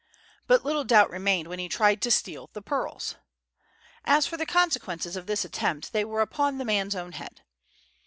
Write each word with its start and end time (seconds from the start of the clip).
But 0.47 0.65
little 0.65 0.83
doubt 0.83 1.11
remained 1.11 1.47
when 1.47 1.59
he 1.59 1.69
tried 1.69 2.01
to 2.01 2.09
steal 2.09 2.49
the 2.53 2.61
pearls! 2.63 3.17
As 4.03 4.25
for 4.25 4.35
the 4.35 4.47
consequences 4.47 5.15
of 5.15 5.27
this 5.27 5.45
attempt, 5.45 5.93
they 5.93 6.03
were 6.03 6.21
upon 6.21 6.57
the 6.57 6.65
man's 6.65 6.95
own 6.95 7.11
head! 7.11 7.43